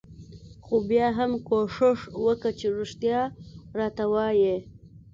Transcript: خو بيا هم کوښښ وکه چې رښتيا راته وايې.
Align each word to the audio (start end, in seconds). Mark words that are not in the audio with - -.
خو 0.65 0.75
بيا 0.89 1.07
هم 1.17 1.31
کوښښ 1.47 1.99
وکه 2.25 2.49
چې 2.59 2.65
رښتيا 2.77 3.21
راته 3.79 4.03
وايې. 4.13 4.55